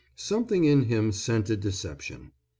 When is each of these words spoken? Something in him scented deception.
Something 0.15 0.63
in 0.63 0.85
him 0.85 1.11
scented 1.11 1.59
deception. 1.59 2.31